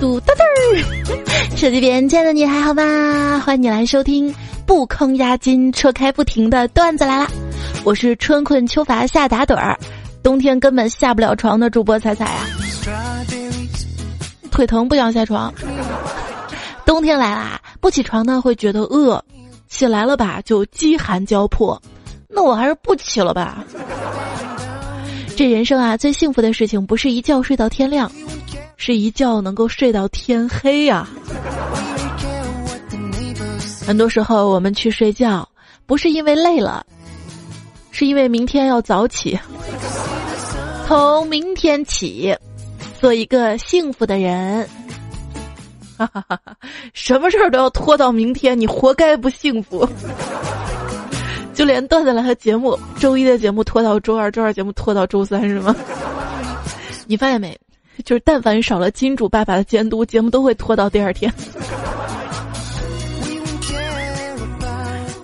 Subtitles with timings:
[0.00, 0.44] 嘟哒哒，
[1.56, 3.42] 手机边亲爱的你还好吗？
[3.44, 4.32] 欢迎你来收听
[4.64, 7.26] 不坑押金、车开不停的段子来了。
[7.84, 9.76] 我是春困秋乏夏打盹儿，
[10.22, 12.46] 冬天根本下不了床的主播彩彩啊。
[14.50, 15.52] 腿疼不想下床，
[16.84, 19.22] 冬天来啦，不起床呢会觉得饿，
[19.68, 21.80] 起来了吧就饥寒交迫，
[22.28, 23.64] 那我还是不起了吧。
[25.36, 28.10] 这人生啊，最幸福的事情不是一觉睡到天亮，
[28.78, 31.06] 是一觉能够睡到天黑呀。
[33.86, 35.46] 很多时候我们去睡觉，
[35.84, 36.84] 不是因为累了，
[37.90, 39.38] 是因为明天要早起。
[40.86, 42.34] 从明天起，
[43.00, 44.66] 做一个幸福的人。
[45.98, 46.56] 哈哈哈哈
[46.94, 49.86] 什么事儿都要拖到明天，你活该不幸福。
[51.52, 55.74] 就连段子来和节目，周一的节目拖到周二，周二节目拖到周三，是吗？
[57.06, 57.58] 你发现没？
[58.04, 61.32] 就是但凡少了金主爸爸的监督，节目都会拖到第二天。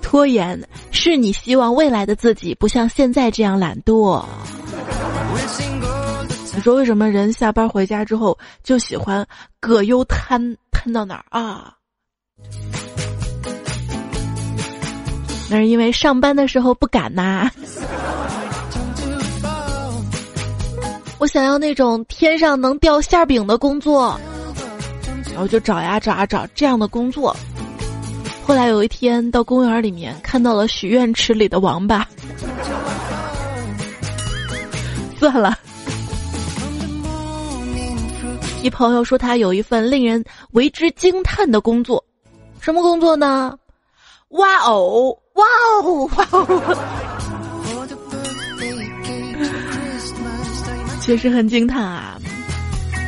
[0.03, 0.61] 拖延
[0.93, 4.25] 是你希望未来的自己不像现在这样懒惰。
[6.55, 9.27] 你说为什么人下班回家之后就喜欢
[9.59, 11.75] 葛优瘫瘫到哪儿啊？
[15.51, 17.51] 那是因为上班的时候不敢呐。
[21.25, 24.21] 我想要那种天上能掉馅饼的工作，
[25.33, 27.35] 然后就找呀找呀找这样的工作。
[28.47, 32.07] 后来有一天到公园里面看到了许愿池里的王八，
[35.19, 35.59] 算了。
[38.63, 42.05] 一朋友说他有一份令人为之惊叹的工作，
[42.61, 43.59] 什么工作呢？
[44.29, 45.19] 挖偶。
[45.33, 45.45] 哇
[45.83, 47.14] 哦哇哦！
[51.05, 52.19] 确实很惊叹啊！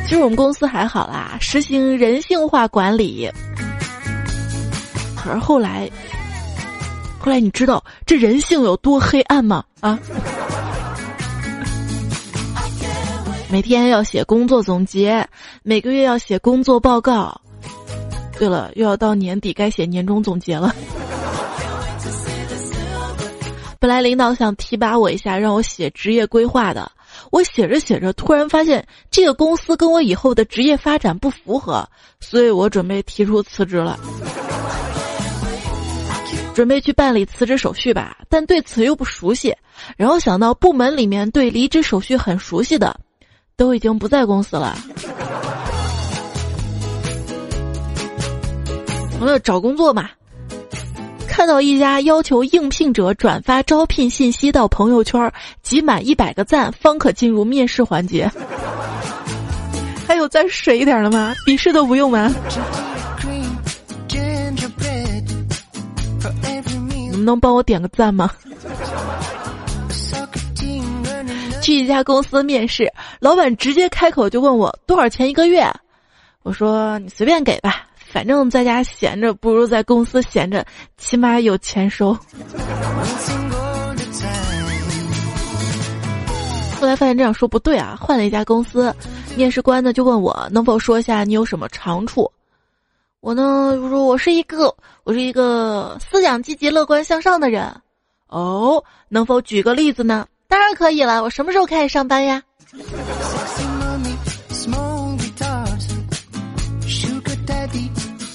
[0.03, 3.27] 其实我们公司还好啦，实行人性化管理。
[5.15, 5.89] 可是后来，
[7.17, 9.63] 后来你知道这人性有多黑暗吗？
[9.79, 9.97] 啊！
[13.49, 15.27] 每天要写工作总结，
[15.63, 17.41] 每个月要写工作报告。
[18.37, 20.71] 对了，又要到年底该写年终总结了。
[23.79, 26.91] 本来领导想提拔我一下，让我写职业规划的。
[27.31, 31.87] 我写着写着，突然发现这个公司跟我以后的职业发展不符合，
[32.19, 33.99] 所以我准备提出辞职了。
[36.53, 39.55] 准备去办理辞职手续吧，但对此又不熟悉。
[39.95, 42.99] 然后想到部门里面对离职手续很熟悉的，
[43.55, 44.75] 都已经不在公司了。
[49.19, 50.09] 完了，找工作嘛。
[51.37, 55.31] 看到一家要求应聘者转发招聘信息到朋友圈，
[55.61, 58.27] 集满一百个赞方可进入面试环节。
[60.07, 61.35] 还有再水一点的吗？
[61.45, 62.33] 笔试都不用吗？
[67.11, 68.31] 能不能帮我点个赞吗？
[71.61, 75.71] 去一家公司面试，老板直接开口就问我多少钱一个月，
[76.41, 77.83] 我说你随便给吧。
[78.11, 80.65] 反正在家闲着不如在公司闲着，
[80.97, 82.17] 起码有钱收。
[86.79, 88.93] 后来发现这样说不对啊，换了一家公司，
[89.35, 92.31] 面试官呢就问我能否说一下你有什么长处。
[93.19, 97.69] 我呢说我是一个我是一个思想积极、乐观向上的人。
[98.27, 100.27] 哦，能否举个例子呢？
[100.47, 102.41] 当然可以了，我什么时候开始上班呀？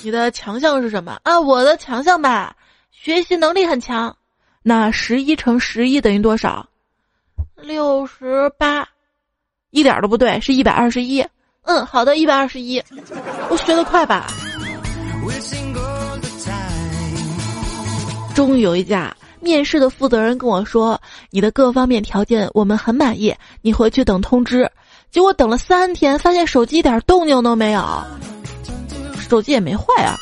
[0.03, 1.39] 你的强项是什么啊？
[1.39, 2.57] 我的强项吧，
[2.91, 4.15] 学习能力很强。
[4.63, 6.67] 那十一乘十一等于多少？
[7.57, 8.89] 六十八，
[9.71, 11.25] 一点都不对，是一百二十一。
[11.63, 12.83] 嗯，好的，一百二十一。
[13.49, 14.27] 我学得快吧？
[18.35, 24.69] 终于有一家面试的负责人跟我说：“你的各方面条件我们很满意，你回去等通知。”
[25.13, 28.03] 结果等了三天，发现手机一点动静都没有。
[29.33, 30.15] 手机也没坏啊，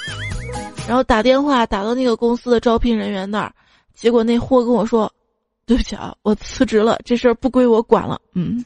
[0.87, 3.53] 然后打电话打到那个公司的招聘人员那儿，
[3.93, 5.13] 结果那货跟我说
[5.67, 8.65] ：“对不起啊，我辞职了，这事儿不归我管了。”嗯。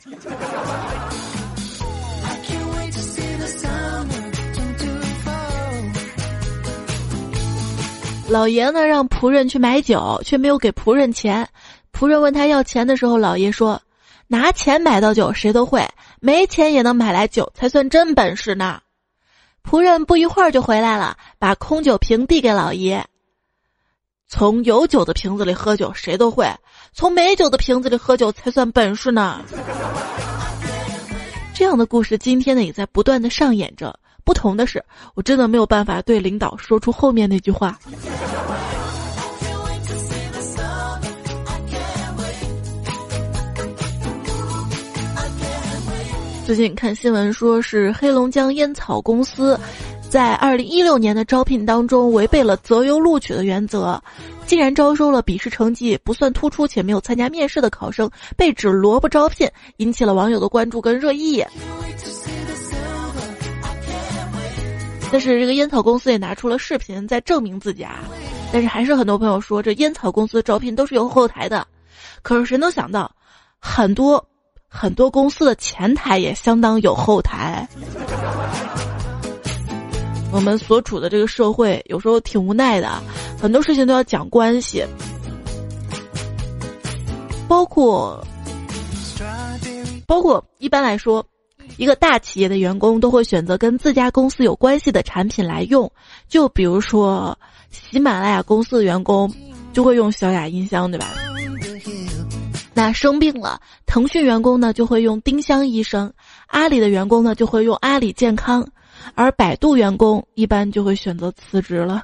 [8.29, 11.49] 老爷呢让仆人去买酒，却没有给仆人钱。
[11.91, 13.81] 仆人问他要钱的时候，老爷说
[14.29, 15.83] ：“拿钱买到酒谁都会，
[16.21, 18.79] 没钱也能买来酒，才算真本事呢。”
[19.69, 23.05] 仆人不一会儿就回来了，把空酒瓶递给老爷。
[24.29, 26.47] 从有酒的瓶子里喝酒，谁都会；
[26.93, 29.41] 从没酒的瓶子里喝酒，才算本事呢。
[31.55, 33.99] 这样的故事，今天呢也在不断的上演着。
[34.25, 34.85] 不同的是，
[35.15, 37.79] 我真的没有办法对领导说出后面那句话。
[46.47, 49.59] 最近看新闻说是黑龙江烟草公司，
[50.11, 53.99] 在二零一六年的招聘当中违背了择优录取的原则，
[54.47, 59.49] 竟然招收了笔试成绩不算突出且没有参加面试的考生，被指萝卜招聘，
[59.79, 61.43] 引起了网友的关注跟热议。
[65.11, 68.01] 但是这个烟草公司也拿出了视频在证明自己啊，
[68.53, 71.67] 但是还是很多朋友说这烟草公司招聘都是有后台的，
[72.21, 73.11] 可是谁能想到，
[73.59, 74.23] 很多。
[74.77, 77.67] 很多公司的前台也相当有后台。
[80.33, 83.01] 我们所处的这个社会有时候挺无奈的，
[83.41, 84.85] 很多事情都要讲关系，
[87.47, 88.21] 包括
[90.07, 91.25] 包括一般来说，
[91.77, 95.91] 一个大企业的员工都会选择跟自家公司有关系的产品来用，
[96.29, 97.39] 就比如说
[97.71, 99.33] 喜马拉雅公司的员工
[99.73, 101.15] 就会用小雅音箱，对吧？
[102.75, 106.13] 那生病了，腾讯员工呢就会用丁香医生，
[106.49, 108.67] 阿里的员工呢就会用阿里健康，
[109.15, 112.03] 而百度员工一般就会选择辞职了。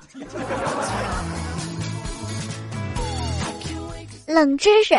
[4.29, 4.95] 冷知识：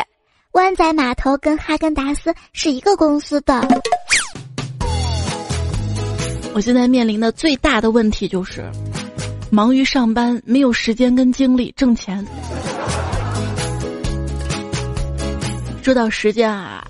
[0.52, 3.66] 湾仔码头跟哈根达斯是一个公司的。
[6.52, 8.70] 我现在面临的最大的问题就是，
[9.50, 12.22] 忙于上班，没有时间跟精力挣钱。
[15.82, 16.86] 说到时间啊，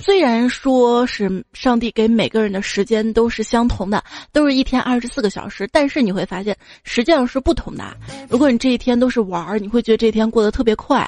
[0.00, 4.02] 虽然说是上帝给每个人的时间都是相同的，
[4.32, 7.84] 都是一天二十四个小时，但是你会发现实际上是不同的。
[8.30, 11.06] 如果你这一天都是玩儿，你会觉得这一天过得特别快；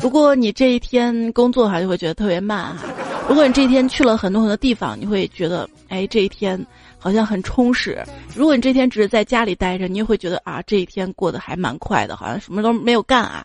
[0.00, 2.86] 如果你这一天工作哈，就会觉得特别慢哈；
[3.28, 6.64] 如果你这一天去了很多很多地方，你会觉得哎这一天
[6.98, 7.98] 好像很充实；
[8.34, 13.44] 如果你这一天只是在家里待着，你也会觉得啊这一天过得还蛮快的，好像什么都没有干啊。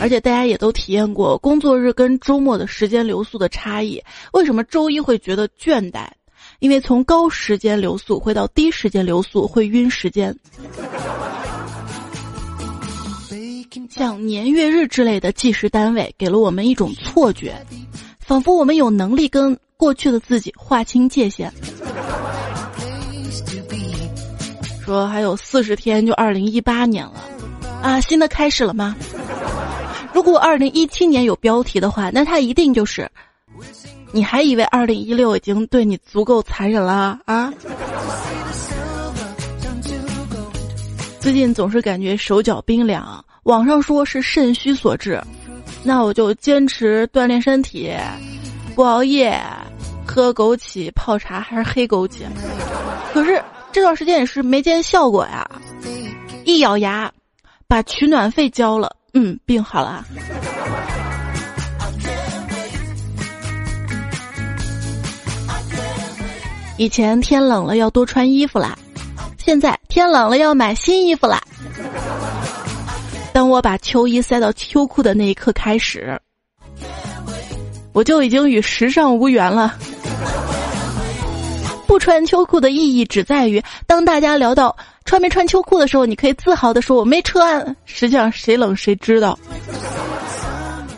[0.00, 4.02] 而且大家也都体验过工作日跟周末的时间流速的差异。
[4.32, 6.06] 为什么周一会觉得倦怠？
[6.58, 10.36] 因为从高时间流速回到低时间流速会晕时间。
[13.90, 17.54] 像年月日之类的计时单位，给了我们一种错觉，
[18.18, 21.52] 仿佛我们有能力跟过去的自己划清界限。
[24.84, 27.14] 说还有四十天就二零一八年了，
[27.82, 28.96] 啊，新的开始了吗？
[30.12, 33.10] 如果二零一七年有标题的话，那它一定就是，
[34.12, 37.52] 你还以为二零一六已经对你足够残忍了啊？
[41.18, 45.20] 最近总是感觉手脚冰凉，网上说是肾虚所致，
[45.82, 47.92] 那我就坚持锻炼身体，
[48.74, 49.40] 不熬夜，
[50.06, 52.24] 喝枸杞泡茶还是黑枸杞。
[53.12, 55.48] 可是这段时间也是没见效果呀，
[56.44, 57.10] 一咬牙，
[57.66, 58.94] 把取暖费交了。
[59.14, 60.04] 嗯，病好了。
[66.78, 68.76] 以前天冷了要多穿衣服啦，
[69.38, 71.40] 现在天冷了要买新衣服啦。
[73.32, 76.18] 当我把秋衣塞到秋裤的那一刻开始，
[77.92, 79.76] 我就已经与时尚无缘了。
[81.86, 84.74] 不穿秋裤的意义只在于，当大家聊到。
[85.04, 87.64] 穿没穿秋裤的时候，你可以自豪的说我没穿。
[87.84, 89.38] 实际上谁冷谁知道。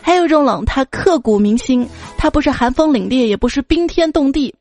[0.01, 4.53] 还有一种冷，它刻骨铭心，它不是寒风凛冽，也不是冰天冻地。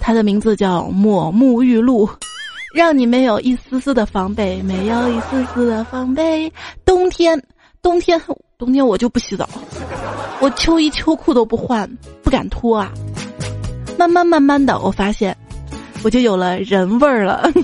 [0.00, 2.08] 它的名字叫抹沐浴露，
[2.72, 6.50] 让你没有一丝丝的防备，没有一丝丝的防备。
[6.84, 7.42] 冬天，
[7.82, 8.20] 冬天，
[8.56, 9.48] 冬天我就不洗澡，
[10.40, 11.86] 我秋衣秋裤都不换，
[12.22, 12.90] 不敢脱啊。
[13.98, 15.36] 慢慢慢慢的，我发现。
[16.02, 17.50] 我就有了人味儿了。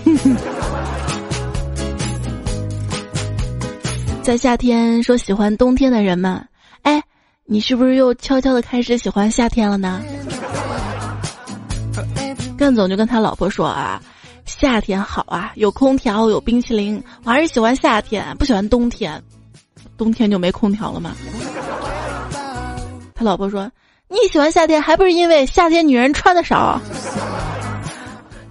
[4.22, 6.48] 在夏天说喜欢冬天的人们，
[6.82, 7.02] 哎，
[7.44, 10.00] 你是不是又悄悄的开始喜欢夏天了呢？
[12.56, 14.00] 干总就跟他老婆说啊，
[14.46, 19.22] 夏天好啊，有空调，有冰淇淋，我还是喜欢夏天，不喜欢冬天。
[19.96, 21.12] 冬天就没空调了吗？
[23.14, 23.70] 他老婆说，
[24.08, 26.80] 你喜欢夏天，还不是因为夏天女人穿的少？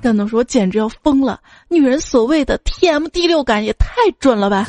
[0.04, 1.40] 干总说：“我简直要疯了！
[1.70, 3.88] 女人所谓的 T M 第六感也太
[4.20, 4.68] 准了吧！”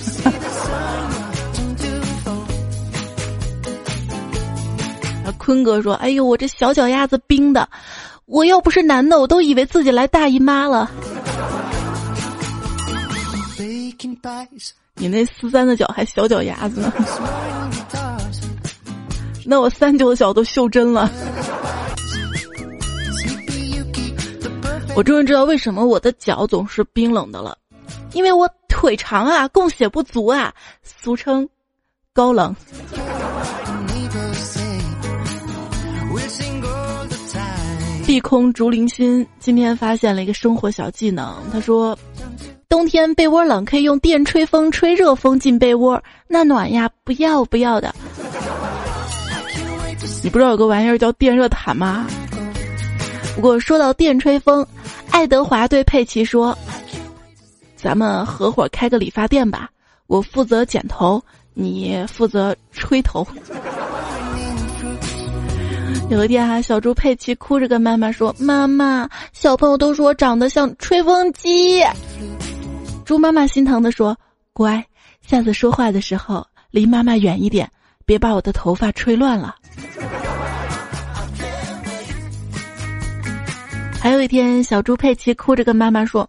[5.26, 7.68] 啊，坤哥说：“哎呦，我这小脚丫子冰的，
[8.26, 10.88] 我要不是男的，我都以为自己来大姨妈了。”
[14.94, 16.92] 你那四三的脚还小脚丫子呢？
[19.44, 21.10] 那我三九的脚都袖珍了。
[24.96, 27.58] 我终于知道为什么我的脚总是冰冷的了，
[28.12, 31.48] 因为我腿长啊，供血不足啊，俗称
[32.12, 32.54] 高冷。
[38.06, 41.98] 碧空竹林心今天发现了一个生活小技能，他说
[42.68, 46.88] ：“冬天被窝冷，可以用电吹风吹热风进被窝，那暖呀！
[47.02, 47.92] 不要不要的。”
[50.22, 52.06] 你不知道有个玩意儿叫电热毯吗？
[53.34, 54.66] 不过说到电吹风，
[55.10, 56.56] 爱德华对佩奇说
[57.76, 59.68] ：“咱们合伙开个理发店吧，
[60.06, 61.22] 我负责剪头，
[61.52, 63.26] 你负责吹头。”
[66.10, 71.82] 有一天哈，小猪佩奇哭着跟妈妈说：“妈妈，小朋友都说我长得像吹风机。”
[73.04, 74.16] 猪妈妈心疼的说
[74.54, 74.84] ：“乖，
[75.26, 77.68] 下次说话的时候离妈妈远一点，
[78.06, 79.56] 别把我的头发吹乱了。”
[84.04, 86.28] 还有一天，小猪佩奇哭着跟妈妈说：“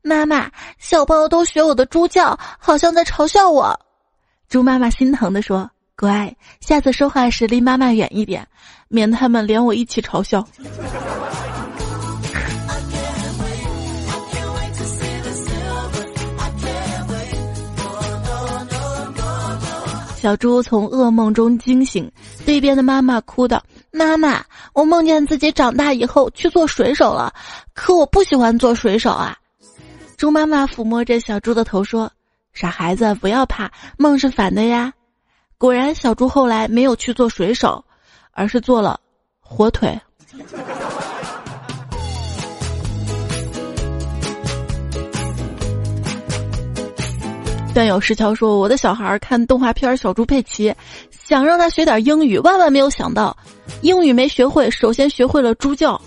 [0.00, 3.78] 妈妈，小朋友都学我的猪叫，好像在嘲笑我。”
[4.48, 5.70] 猪妈妈心疼的说。
[5.94, 8.48] 乖，下次说话时离妈妈远一点，
[8.88, 10.42] 免得他们连我一起嘲笑。
[20.16, 22.10] 小猪从噩梦中惊醒，
[22.46, 27.32] 对边的妈妈哭道：“妈妈，我梦见自己长大以后去做水手了，
[27.74, 29.36] 可我不喜欢做水手啊。”
[30.16, 32.10] 猪妈妈抚摸着小猪的头说
[32.54, 34.92] ：“傻孩子，不要怕，梦是反的呀。”
[35.58, 37.84] 果然，小猪后来没有去做水手，
[38.30, 38.98] 而是做了
[39.40, 40.00] 火腿。
[47.74, 50.70] 段友石桥说：“我的小孩看动画片《小猪佩奇》，
[51.10, 53.36] 想让他学点英语，万万没有想到，
[53.80, 56.00] 英语没学会，首先学会了猪叫。”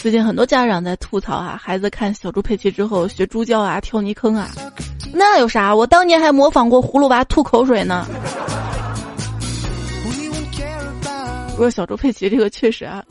[0.00, 4.48] 最近很多家长在吐槽啊，孩子看小猪佩奇之后学猪叫啊、跳泥坑啊，
[5.12, 5.74] 那有啥？
[5.74, 8.06] 我当年还模仿过葫芦娃吐口水呢。
[11.50, 13.04] 不过小猪佩奇这个确实啊，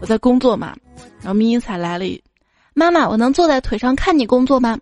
[0.00, 0.74] 我在工作嘛，
[1.20, 2.04] 然后迷音彩来了，
[2.74, 4.76] 妈妈，我能坐在腿上看你工作吗？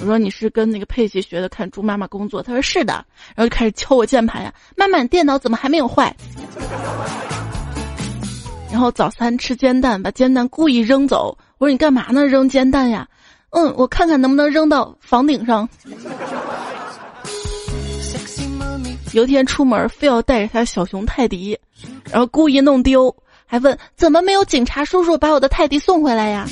[0.00, 2.42] 我说你是跟那个佩奇学的，看猪妈妈工作。
[2.42, 2.92] 他说是的，
[3.34, 6.14] 然后就开始敲我键盘呀，妈妈，电脑怎么还没有坏？
[8.70, 11.36] 然后早餐吃煎蛋，把煎蛋故意扔走。
[11.58, 12.26] 我说你干嘛呢？
[12.26, 13.08] 扔煎蛋呀？
[13.50, 15.66] 嗯，我看看能不能扔到房顶上。
[19.12, 21.58] 有一天出门非要带着他小熊泰迪，
[22.10, 23.14] 然后故意弄丢，
[23.46, 26.46] 还问怎么没有警察叔叔把我的泰迪送回来呀？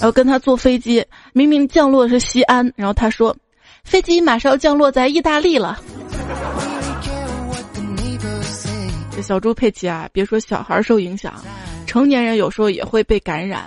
[0.00, 3.36] 然后跟他坐飞机，明明降落是西安，然后他说
[3.84, 5.78] 飞机马上要降落在意大利了。
[9.10, 11.34] 这小猪佩奇啊，别说小孩受影响，
[11.86, 13.64] 成年人有时候也会被感染。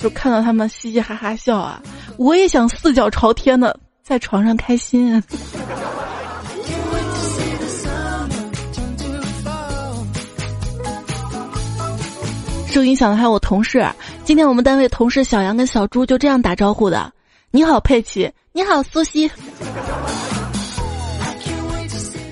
[0.00, 1.82] 就看到他们嘻嘻哈哈笑啊，
[2.16, 5.22] 我也想四脚朝天的在床上开心。
[12.68, 13.84] 受影响的还有我同事，
[14.30, 17.12] 今天我们单位同事小杨跟小猪就这样打招呼的
[17.50, 19.28] ：“你好，佩奇，你好，苏西。”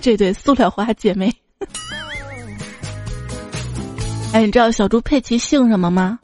[0.00, 1.35] 这对塑料花姐妹。
[4.33, 6.21] 哎，你知道小猪佩奇姓什么吗？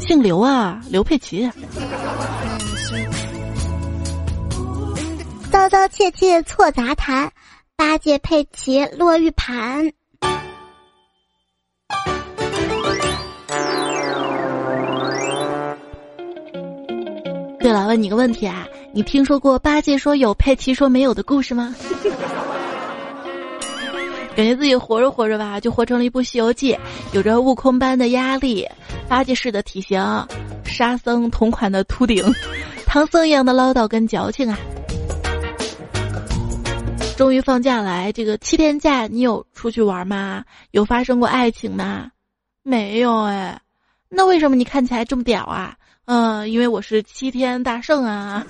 [0.00, 1.48] 姓刘啊，刘佩奇。
[5.52, 7.30] 糟糟切切错杂谈，
[7.76, 9.92] 八戒佩奇落玉盘。
[17.68, 21.74] 对了，问你个问题啊，你听说过八戒说有，佩奇说没有的故事吗？
[24.34, 26.72] 感觉自己活着活着吧，就活成了一部《西游记》，
[27.12, 28.66] 有着悟空般的压力，
[29.06, 30.00] 八戒式的体型，
[30.64, 32.24] 沙僧同款的秃顶，
[32.86, 34.58] 唐僧一样的唠叨跟矫情啊！
[37.18, 40.42] 终于放假来，这个七天假，你有出去玩吗？
[40.70, 42.10] 有发生过爱情吗？
[42.62, 43.60] 没有哎，
[44.08, 45.74] 那为什么你看起来这么屌啊？
[46.10, 48.42] 嗯，因为我是齐天大圣啊！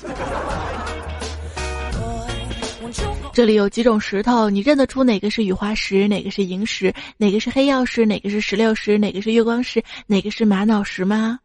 [3.32, 11.40] 这里有几种石头，你认得出哪个是雨花石，哪个是萤石，哪个是黑曜石，哪个是石榴石，哪个是月光石，哪个是玛瑙石吗？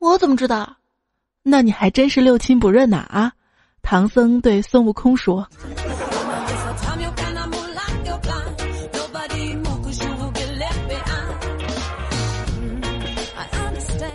[0.00, 0.76] 我怎么知道？
[1.44, 3.30] 那你还真是六亲不认呐啊！
[3.80, 5.46] 唐僧对孙悟空说。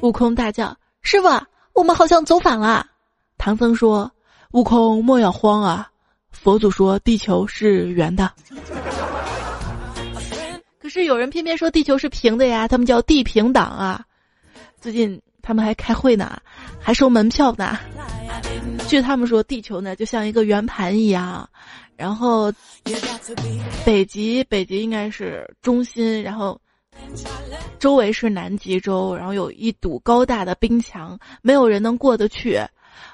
[0.01, 0.75] 悟空大叫
[1.11, 1.27] ：“师傅，
[1.73, 2.85] 我们好像走反了。”
[3.39, 4.11] 唐僧说
[4.53, 5.89] ：“悟空莫要慌啊。”
[6.29, 8.31] 佛祖说地球是圆的。
[10.79, 14.05] 可是有人偏偏说地球是平的呀，他们叫地平党啊。
[14.79, 16.39] 最近他们还开会呢，
[16.79, 17.79] 还收门票呢。
[18.87, 21.49] 据他们说，地球呢就像一个圆盘一样，
[21.95, 22.53] 然后
[23.83, 26.61] 北极北极应该是中心，然后
[27.79, 32.59] 周围是南极洲，然后有一堵高大的冰墙，没有人能过得去。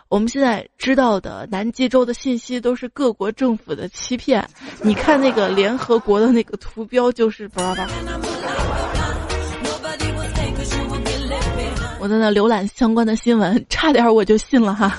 [0.07, 4.47] 我们现在知道的南极洲的信息都是各国政府的欺骗。
[4.81, 7.87] 你看那个联合国的那个图标，就是不知道吧？
[11.99, 14.95] 我在那浏览相关的新闻， 差点我就信了哈。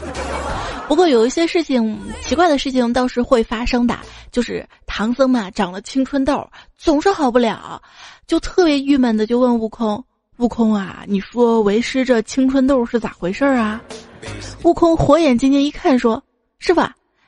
[0.88, 3.98] 不过有一些事情，奇怪的事情倒是会发生的，
[4.30, 7.82] 就是唐僧嘛长了青春痘，总是好不了，
[8.26, 10.02] 就特别郁闷的就问悟空
[10.38, 13.80] ：“悟空啊，你说为师这青春痘是咋回事啊？”
[14.62, 16.22] 悟空火眼金睛一看，说
[16.60, 16.80] ：“师傅，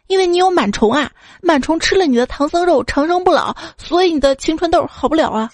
[0.07, 1.11] 因为你有螨虫啊，
[1.43, 5.51] 螨虫吃了你的唐僧肉，长生不老，所以你的青春痘好不了啊。”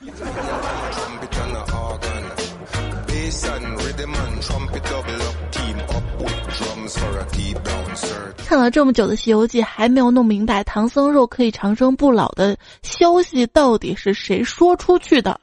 [8.47, 15.41] 看了这么久的《西游记》，还没有弄明白唐僧肉可以长生不老的消息到底是谁说出去的？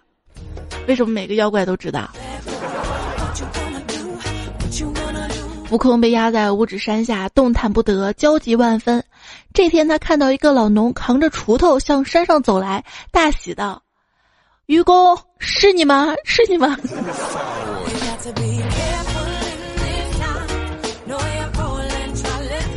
[0.88, 2.10] 为什么每个妖怪都知道？
[5.70, 9.04] 悟空被压在五指山下，动弹不得，焦急万分。
[9.54, 13.82] 这天，他看到一个老农扛着锄头向山上走来，大喜道
[14.68, 16.14] ：“愚公，是你吗？
[16.26, 16.78] 是你吗？”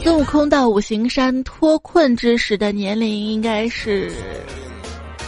[0.04, 4.12] 孙悟空到五行山脱困之时的年龄应该是。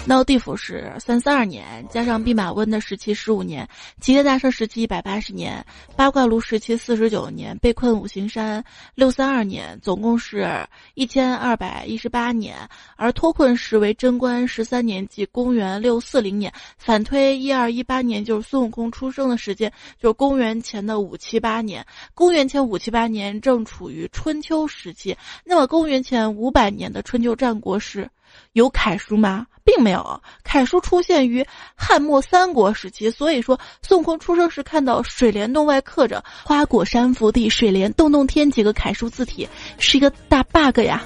[0.08, 3.68] 闹地府是三四二年，加上弼马温的时期十五年，
[4.00, 8.62] 齐天大圣时期一百八十年，八卦炉时期四十九年，被困五行山
[8.94, 10.48] 六三二年，总共是
[10.94, 12.56] 一千二百一十八年。
[12.94, 16.52] 而脱困时为贞观十三年，即公元六四零年。
[16.78, 21.84] 反推一二一八年，就是孙悟空出生的时间，就是公元前的五七八年。
[22.14, 28.08] 公元前五七八年正处于春秋时期，那么公元前五百年的春秋战国时。
[28.52, 29.46] 有楷书吗？
[29.64, 31.44] 并没有，楷书出现于
[31.74, 33.10] 汉末三国时期。
[33.10, 41.02] 所以说，孙悟空出生时看到水帘洞外刻着“花果山福地，水帘洞洞天”几个楷书字体，是一个大 bug 呀。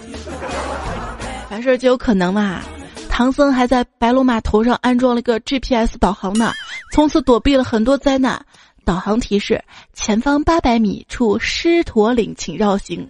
[1.49, 2.61] 凡事就有可能嘛。
[3.09, 6.53] 唐僧还在白龙马头上安装了个 GPS 导航呢，
[6.93, 8.45] 从此躲避了很多灾难。
[8.85, 9.63] 导航提示：
[9.93, 13.09] 前方八百米处狮驼岭，请绕行。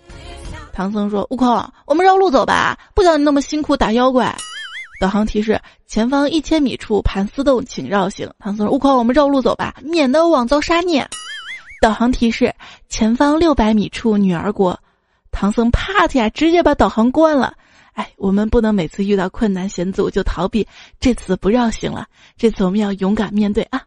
[0.72, 1.48] 唐僧说：“悟空，
[1.86, 4.34] 我们绕路走吧，不想你那么辛苦打妖怪。”
[5.00, 8.30] 导航提示：前方一千米处盘丝洞，请绕行。
[8.38, 11.08] 唐僧说：“悟空，我们绕路走吧，免得枉遭杀孽。”
[11.80, 12.54] 导航提示：
[12.88, 14.78] 前方六百米处女儿国。
[15.30, 17.54] 唐僧啪的呀，直接把导航关了。
[17.94, 20.66] 哎，我们不能每次遇到困难险阻就逃避，
[21.00, 22.06] 这次不绕行了，
[22.36, 23.82] 这次我们要勇敢面对啊！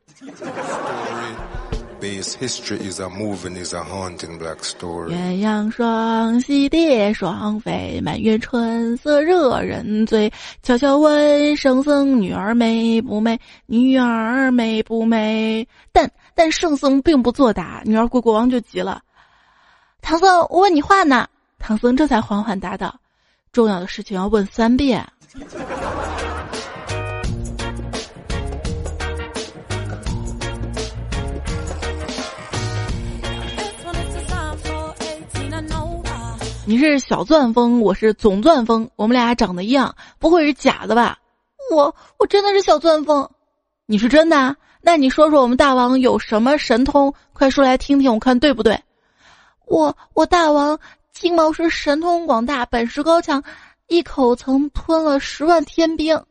[5.10, 10.30] 鸳鸯双栖蝶双飞，满园春色惹人醉。
[10.62, 13.39] 悄悄问圣僧女儿美不美？
[13.68, 15.66] 女儿美不美？
[15.94, 17.82] 但但圣僧并不作答。
[17.86, 19.02] 女儿国国王就急了
[20.02, 21.26] ：“唐僧，我问你话呢。”
[21.58, 22.94] 唐僧这才缓缓答道
[23.54, 25.08] ：“重要的事情要问三遍。”
[36.65, 41.19] 你是小钻风，我是总钻风，我们俩长得一样，不会是假的吧？
[41.73, 43.30] 我我真的是小钻风，
[43.86, 44.56] 你是真的？
[44.82, 47.13] 那你说说我们大王有什么神通？
[47.34, 48.82] 快说来听听，我看对不对？
[49.67, 50.80] 我我大王
[51.12, 53.43] 金毛是神通广大，本事高强，
[53.88, 56.23] 一口曾吞了十万天兵。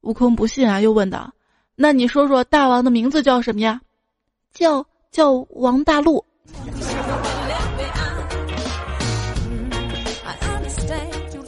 [0.00, 1.32] 悟空不信啊，又问道
[1.76, 3.80] ：“那你说说大王的名字叫什么呀？”
[4.52, 6.24] 叫叫王大陆。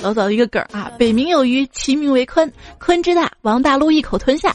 [0.05, 0.93] 早早一个梗儿啊！
[0.99, 2.47] 北冥有鱼，其名为鲲，
[2.79, 4.55] 鲲之大，王大陆一口吞下。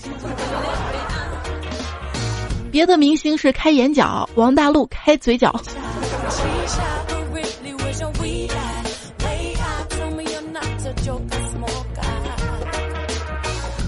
[2.71, 5.59] 别的明星是开眼角，王大陆开嘴角。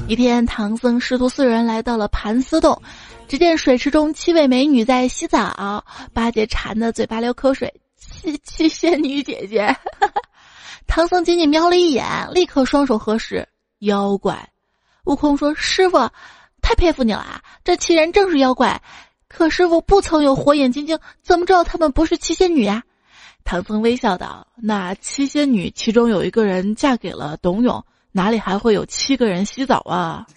[0.07, 2.81] 一天，唐僧师徒四人来到了盘丝洞，
[3.27, 9.77] 只见水池中七位美女在洗澡，八戒馋得嘴巴流口水，七七仙女姐姐。
[10.87, 13.47] 唐僧仅仅瞄了一眼，立刻双手合十。
[13.79, 14.49] 妖怪，
[15.05, 15.97] 悟空说：“师傅，
[16.61, 17.41] 太佩服你了啊！
[17.63, 18.81] 这七人正是妖怪，
[19.27, 22.83] 可师傅不曾有火眼金睛，怎么知道他们不是七仙女呀？”
[23.43, 30.27] 唐僧微笑道：“那七仙女其中有一个人嫁给了董永，哪里还会有七个人洗澡啊？”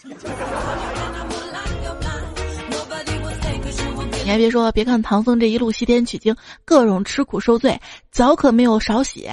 [4.25, 6.35] 你还别说，别看唐僧这一路西天取经，
[6.65, 7.79] 各种吃苦受罪，
[8.11, 9.29] 澡可没有少洗。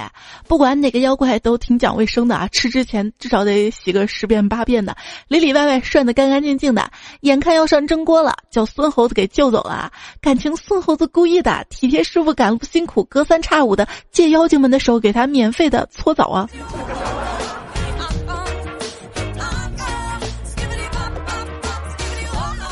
[0.46, 4.94] 不管哪个妖怪都挺讲卫生的啊，吃之前至少得洗个十遍八遍的，
[5.28, 6.90] 里里外外涮得干干净净的。
[7.22, 9.90] 眼看要上蒸锅了，叫孙猴子给救走了。
[10.20, 16.46] 感情孙猴子故意的，体贴师傅赶路辛苦，隔三差五的借妖精们的手给他免费的搓澡啊。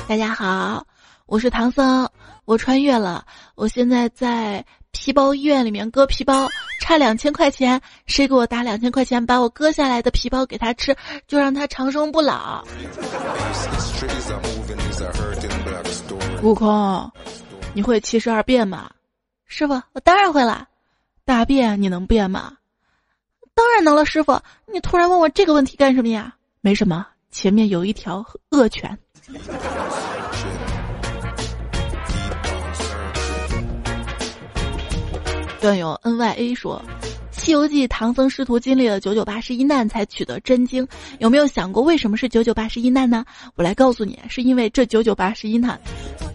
[0.07, 0.85] 大家好。
[1.31, 2.09] 我是唐僧，
[2.45, 6.49] 我穿越了，我现在在皮包医院里面割皮包，
[6.81, 10.97] 差两千块钱，谁给我打两千块钱，把我割下来的皮包给他吃，
[11.29, 12.65] 就让他长生不老。
[16.43, 17.13] 悟空，
[17.75, 18.91] 你会七十二变吗？
[19.47, 20.67] 师傅，我当然会了。
[21.25, 22.55] 大便你能变吗？
[23.55, 24.05] 当然能了。
[24.05, 26.35] 师傅，你突然问我这个问题干什么呀？
[26.61, 28.99] 没什么，前面有一条恶犬。
[35.61, 36.83] 段友 N Y A 说，
[37.39, 40.87] 《西游记》唐僧师徒经历了九九八十一难才取得真经，
[41.19, 43.25] 有没有想过为什么是九九八十一难呢？
[43.57, 45.79] 我来告诉你，是因为这九九八十一难，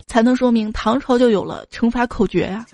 [0.06, 2.66] 才能说明唐朝就有了乘法口诀呀。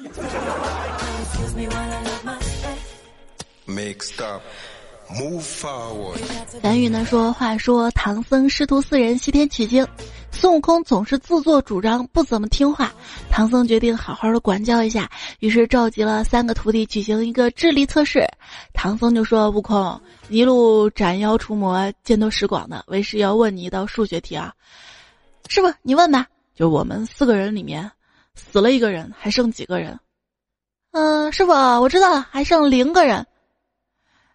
[6.61, 9.85] 咱语呢说，话说唐僧师徒四人西天取经。
[10.31, 12.91] 孙悟空总是自作主张，不怎么听话。
[13.29, 18.25] 唐僧决定好好的管教一下，于是召集了三个徒弟举行一个智力测试。
[18.73, 24.53] 唐僧就说：“悟空，一路斩妖除魔，见多识广的，为师要问你一道数学题啊。”
[25.49, 26.25] 师傅，你问吧。
[26.55, 27.91] 就我们四个人里面，
[28.35, 29.99] 死了一个人，还剩几个人？
[30.91, 33.25] 嗯，师傅，我知道了，还剩零个人。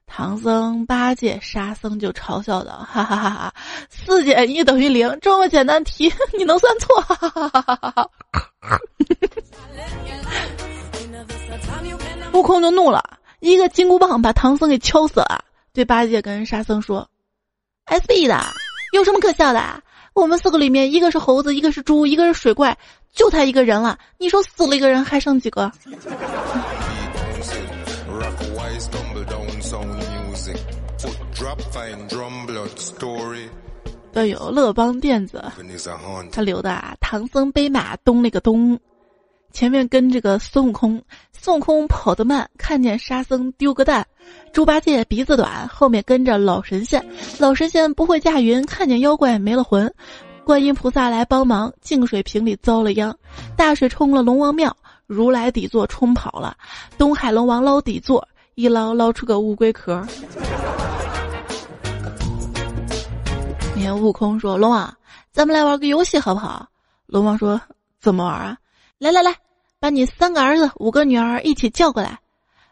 [0.07, 3.55] 唐僧、八戒、沙僧就嘲笑道：“哈哈哈哈，
[3.91, 8.11] 四减一等于零，这么简单题 你能算错？”哈哈哈哈！
[12.33, 17.09] 悟空就怒了，一个金箍棒把唐僧给敲死了，对八戒跟沙僧说
[17.87, 18.41] ：“S B 的，
[18.93, 19.83] 有什么可笑的？
[20.15, 22.79] 我们四个里面，一个是猴子，一个是猪，一个是水怪，
[23.13, 23.99] 就他一个人了。
[24.19, 25.71] 你说死了一个人，还剩几个？”
[34.13, 35.45] 都有乐邦垫子，
[36.31, 38.79] 他留的啊，唐僧背马东了个东，
[39.53, 44.07] 前面跟这个孙悟空，孙悟空跑得慢，看见沙僧丢个蛋，
[44.53, 47.05] 猪八戒鼻子短，后面跟着老神仙，
[47.39, 49.93] 老神仙不会驾云，看见妖怪没了魂，
[50.45, 53.15] 观音菩萨来帮忙，净水瓶里遭了殃，
[53.55, 54.75] 大水冲了龙王庙，
[55.07, 56.57] 如来底座冲跑了，
[56.97, 58.27] 东海龙王捞底座，
[58.59, 60.03] 一捞捞出个乌龟壳。
[63.75, 64.97] 你看，悟空说：“龙王，
[65.31, 66.67] 咱们来玩个游戏好不好？”
[67.05, 67.61] 龙王说
[68.01, 68.57] ：“怎么玩啊？
[68.97, 69.37] 来来来，
[69.79, 72.19] 把你三个儿子、五个女儿一起叫过来。”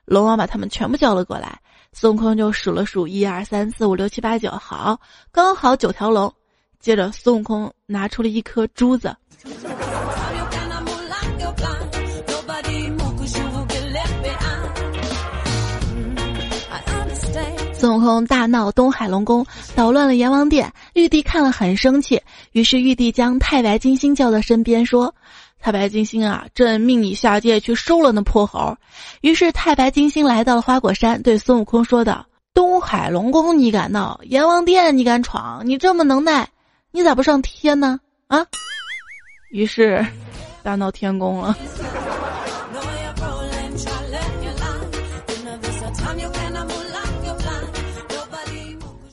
[0.07, 1.61] 龙王把他们全部叫了过来，
[1.93, 4.99] 孙悟空就数了数：一二三四五六七八九，好，
[5.31, 6.33] 刚好九条龙。
[6.81, 9.15] 接着，孙悟空拿出了一颗珠子。
[17.85, 19.45] 孙悟空大闹东海龙宫，
[19.75, 20.73] 捣乱了阎王殿。
[20.95, 22.19] 玉帝看了很生气，
[22.53, 25.15] 于是玉帝将太白金星叫到身边，说
[25.61, 28.75] ：“太白金星啊，朕命你下界去收了那泼猴。”
[29.21, 36.49] 于是太白金星来到了花果山，对孙悟空说道：“东海龙宫你敢闹，阎王殿你敢闯，你这么能耐，
[36.91, 38.01] 你咋不上天呢？
[38.29, 38.47] 啊？”
[39.53, 40.03] 于是，
[40.63, 41.55] 大闹天宫了。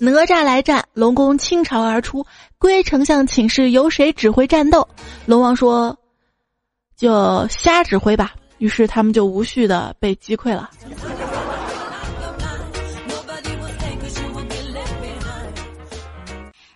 [0.03, 2.25] 哪吒来战，龙宫倾巢而出。
[2.57, 4.87] 龟丞相请示由谁指挥战斗，
[5.27, 5.95] 龙王说
[6.97, 10.71] ：“就瞎指挥吧。”于是他们就无序的被击溃了。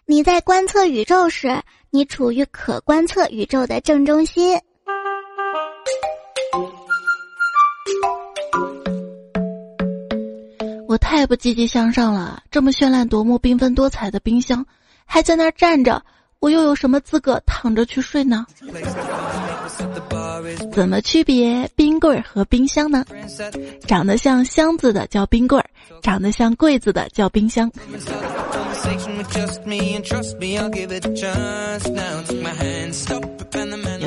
[0.06, 1.60] 你在观测宇宙时，
[1.90, 4.56] 你处于可观测宇宙的正中心。
[10.95, 14.65] 我太不积极向上了，这么绚烂夺目、缤纷多彩的冰箱，
[15.03, 16.01] 还在那儿站着，
[16.39, 18.45] 我又有什么资格躺着去睡呢？
[20.71, 23.03] 怎么区别冰棍儿和冰箱呢？
[23.86, 25.67] 长得像箱子的叫冰棍儿，
[26.01, 27.69] 长得像柜子的叫冰箱。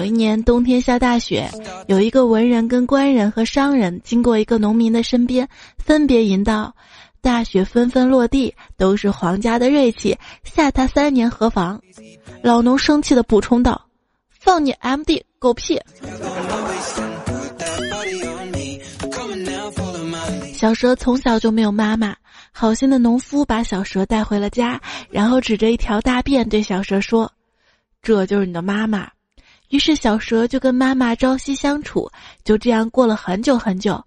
[0.09, 1.51] 有一年冬天下大雪，
[1.87, 6.75] 有一个文人、跟官人和商人经过一个农民的身边，分别吟道
[7.21, 11.79] ：“大雪纷纷落地，都是皇家的锐气，下他三年何妨？”
[12.43, 13.87] 老农生气的补充道
[14.33, 15.79] ：“放你 M D 狗屁！”
[20.55, 22.17] 小蛇从小就没有妈妈，
[22.51, 27.31] 好心的农夫把小蛇带回了家，然后指着一条大便对小蛇说
[28.01, 29.07] ：“这就是你的妈妈。”
[29.71, 32.11] 于是小蛇就跟妈妈朝夕相处，
[32.45, 34.03] 就这样过了很久很久。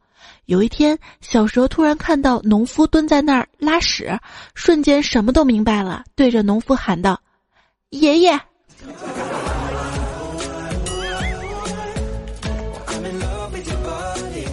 [0.45, 4.19] 有一天，小蛇突然看到农夫蹲在那儿拉屎，
[4.53, 7.19] 瞬间什么都明白了，对着农夫喊道
[7.91, 8.39] ：“爷爷！”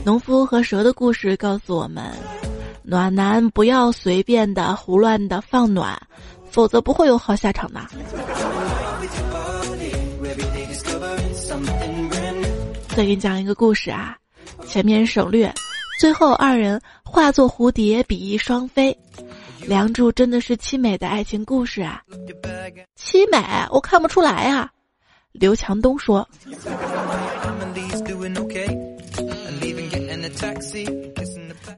[0.05, 2.15] 农夫和蛇的故事告诉我们：
[2.83, 6.01] 暖男不要随便的、胡乱的放暖，
[6.51, 7.81] 否则不会有好下场的。
[12.99, 14.19] 再给你讲一个故事啊，
[14.67, 15.55] 前面省略，
[16.01, 18.99] 最后二人化作蝴蝶，比翼双飞。
[19.61, 22.03] 梁祝真的是凄美的爱情故事啊！
[23.01, 23.39] 凄美，
[23.71, 24.69] 我看不出来啊。
[25.31, 26.29] 刘强东说。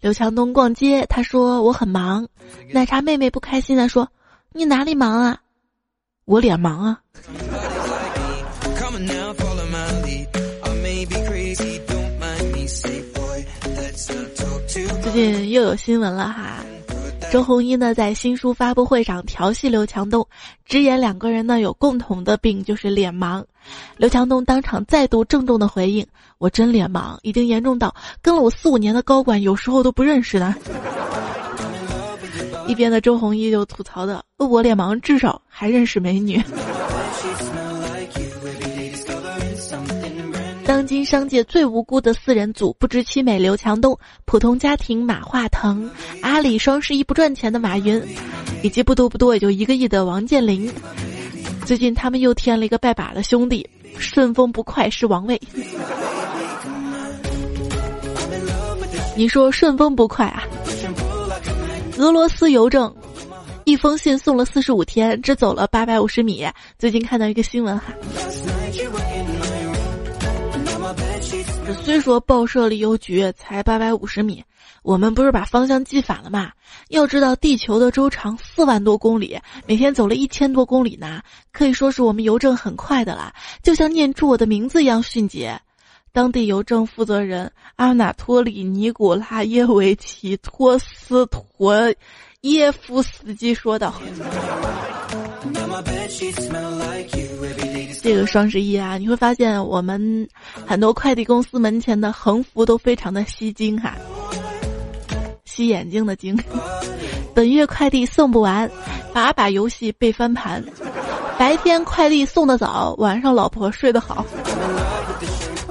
[0.01, 2.27] 刘强东逛街，他说我很忙。
[2.73, 4.11] 奶茶妹妹不开心的说
[4.55, 5.39] ：“你哪里忙啊？
[6.25, 6.99] 我脸忙啊。”
[15.03, 16.65] 最近又有新闻了哈。
[17.33, 20.25] 周鸿祎呢，在新书发布会上调戏刘强东，
[20.65, 23.45] 直言两个人呢有共同的病，就是脸盲。
[23.97, 26.07] 刘强东当场再度郑重的回应
[26.39, 30.55] ：“我真脸盲，已经严重到跟了我四五年的高管有时候都不认识呢。”
[32.69, 36.41] 一边的周鸿祎就吐槽的：“我脸盲，至少还认识美女。”
[40.71, 45.91] 当今商界最无辜的四人组，不知凄美刘强东，普通家庭马化腾，
[46.23, 48.01] 阿里双十一不赚钱的马云，
[48.63, 50.73] 以及不多不多也就一个亿的王健林。
[51.65, 55.41] 最近他们又添了一个拜把的兄弟，顺丰不快是王位。
[59.17, 60.45] 你说顺丰不快啊？
[61.99, 62.95] 俄罗斯邮政
[63.65, 66.47] 一封信送了四十五天，只走了八百五十米。
[66.79, 67.93] 最近看到一个新闻哈。
[71.85, 74.45] 虽说报社里邮局才八百五十米，
[74.83, 76.51] 我们不是把方向记反了吗？
[76.89, 81.23] 要知道地球的周长四万多公里，每天走了一千多公里呢，
[81.53, 85.61] 可以说是我们邮政很快的啦，就像念出我的名字一样迅捷。
[86.13, 91.75] 当地邮政负责人阿纳托里尼古拉耶维奇托斯托
[92.41, 93.95] 耶夫斯基说道。
[98.03, 100.27] 这个双十一啊，你会发现我们
[100.67, 103.95] 很多快递公司门前的横幅都非常的吸睛哈，
[105.45, 106.39] 吸眼睛的睛。
[107.35, 108.71] 本月快递送不完，
[109.13, 110.65] 把把游戏被翻盘。
[111.39, 114.25] 白天快递送的早，晚上老婆睡得好。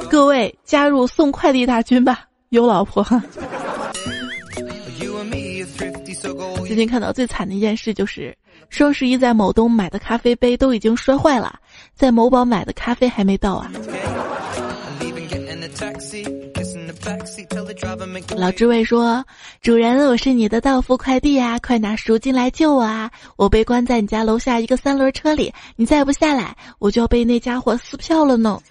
[0.09, 3.03] 各位加入送快递大军吧，有老婆。
[6.67, 8.37] 最近看到最惨的一件事就是。
[8.69, 11.59] 双十一在某东买的咖啡杯都已经摔坏了，
[11.99, 13.69] 在某宝买的咖啡还没到啊！
[18.37, 19.25] 老知味说
[19.61, 23.11] ：“主人，我是你的到付快递啊，快拿赎金来救我啊！
[23.35, 28.61] 我被关在你家楼下一个三轮车里，你再不下来，我就要被那家伙撕票了呢。”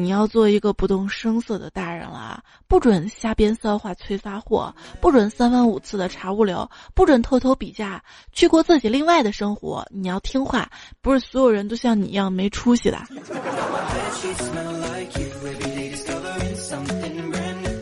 [0.00, 8.00] 你要做一个不动声色的大人了，不准瞎编骚话催发货，不准三番五次的查物流，不准偷偷比价，
[8.32, 9.84] 去过自己另外的生活。
[9.90, 10.70] 你要听话，
[11.02, 12.98] 不是所有人都像你一样没出息的。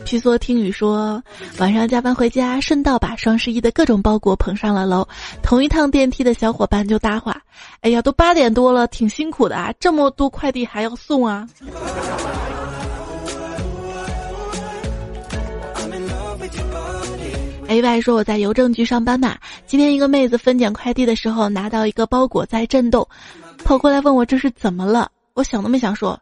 [0.07, 1.21] 皮索听雨说，
[1.59, 5.05] 晚上加班回家，顺道把双十一的各种包裹捧上了楼。
[5.43, 7.41] 同一趟电梯的小伙伴就搭话
[7.83, 11.45] ：“哎呀，都八点多了，挺辛苦的啊，这么多快递还要送啊。”
[17.67, 23.05] A Y 说：“我在邮政局上班嘛，今天一个妹子分拣快递的时候，拿到一个包裹在震动，
[23.65, 25.11] 跑过来问我这是怎么了。
[25.33, 26.17] 我想都没想说，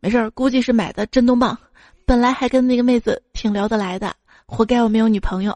[0.00, 1.56] 没事儿，估计是买的震动棒。”
[2.10, 4.12] 本来还跟那个妹子挺聊得来的，
[4.44, 5.54] 活该我没有女朋友。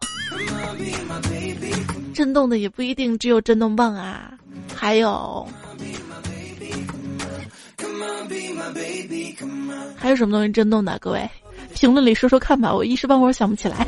[2.14, 4.30] 震动的也不一定只有震动棒啊，
[4.72, 5.44] 还有
[9.96, 10.96] 还有什么东西震动的？
[11.00, 11.28] 各位
[11.74, 13.84] 评论里说说看吧，我一时半会儿想不起来。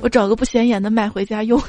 [0.00, 1.62] 我找个不显眼的买回家用。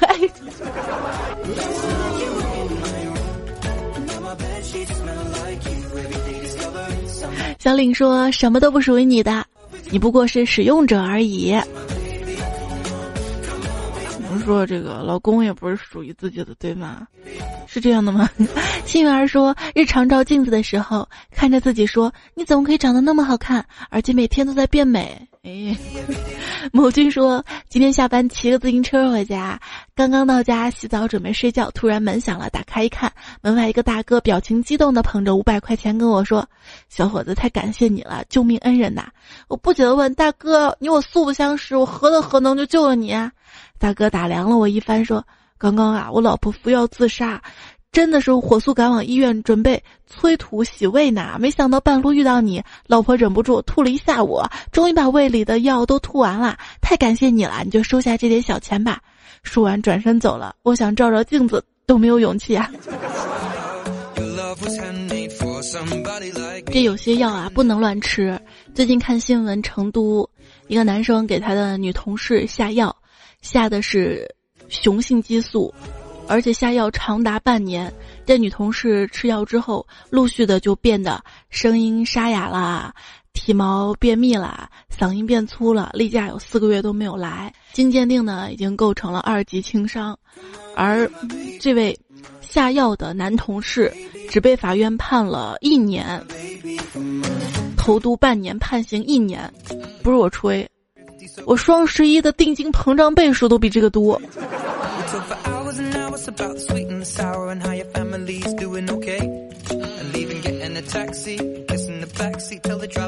[7.60, 9.46] 小领说：“什么都不属于你的，
[9.92, 11.54] 你不过是使用者而已。”
[14.32, 17.08] 我说这个老公也不是属于自己的，对吗？
[17.68, 18.30] 是这样的吗？
[18.86, 25.76] 幸运儿说，日常照镜子的时候，看着自己说：“你怎么可以长得那么好看，而且每天都在变美？”哎，
[26.74, 29.60] 某君说，今天下班骑个自行车回家，
[29.96, 33.12] 刚刚到家洗澡准备睡觉，突然门响了，打开一看，
[33.42, 36.48] 门外一个大哥表情激动的捧着五百块钱跟我说
[36.90, 39.08] ：“小伙子，太感谢你了，救命恩人呐！”
[39.48, 43.16] 我不解的问大哥：“你我素不相识，我何德何能就救了你？”
[43.80, 45.26] 大哥打量了我一番说。
[45.58, 47.42] 刚刚啊，我老婆服药自杀，
[47.92, 51.36] 真的是火速赶往医院准备催吐洗胃呢。
[51.38, 56.58] 没想到半路遇到你，老婆忍不住吐了一下午，终于把胃里的药都吐完了。
[56.80, 59.02] 太感谢你了，你就收下这点小钱吧。
[59.44, 60.56] 说完转身走了。
[60.64, 62.72] 我想照照镜子都没有勇气啊。
[66.72, 68.40] 这有些药啊不能乱吃。
[68.74, 70.30] 最近看新闻，成都
[70.68, 72.96] 一个男生给他的女同事下药，
[73.42, 74.28] 下的是。
[74.68, 75.74] 雄性激素，
[76.28, 77.92] 而且下药长达半年。
[78.24, 82.94] 这女同事吃药之后，陆续的就变得声音沙哑啦，
[83.34, 85.90] 体毛变密啦，嗓音变粗了。
[85.96, 90.16] 例假有四个月都没有来，经鉴定呢，已经构成了二级轻伤。
[90.76, 91.10] 而
[91.60, 91.98] 这位
[92.42, 93.92] 下药的男同事
[94.30, 96.24] 只被法院判了一年，
[97.76, 99.52] 投毒半年，判刑一年。
[100.04, 100.70] 不是我吹。
[101.46, 104.22] 我双十一的定金膨胀倍数都比这个多。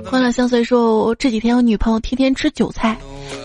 [0.05, 2.97] 欢乐相随说，这几天我女朋友天天吃韭菜，